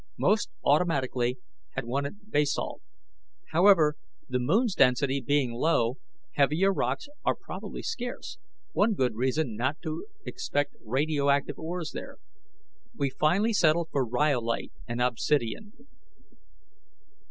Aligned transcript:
Most, 0.17 0.49
automatically, 0.65 1.37
had 1.75 1.85
wanted 1.85 2.31
basalt. 2.31 2.81
However, 3.51 3.97
the 4.27 4.39
moon's 4.39 4.73
density 4.73 5.21
being 5.21 5.51
low, 5.53 5.99
heavier 6.31 6.73
rocks 6.73 7.07
are 7.23 7.35
probably 7.35 7.83
scarce 7.83 8.39
one 8.71 8.95
good 8.95 9.13
reason 9.13 9.55
not 9.55 9.79
to 9.83 10.07
expect 10.25 10.75
radioactive 10.83 11.59
ores 11.59 11.91
there. 11.93 12.17
We 12.95 13.11
finally 13.11 13.53
settled 13.53 13.89
for 13.91 14.03
rhyolite 14.03 14.71
and 14.87 14.99
obsidian. 15.03 15.73